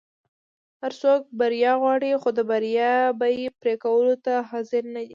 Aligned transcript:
هر 0.81 0.91
څوک 1.01 1.21
بریا 1.39 1.71
غواړي 1.81 2.11
خو 2.21 2.29
د 2.37 2.39
بریا 2.51 2.93
بیی 3.19 3.45
پری 3.61 3.75
کولو 3.83 4.15
ته 4.25 4.33
حاضر 4.49 4.83
نه 4.95 5.01
دي. 5.05 5.09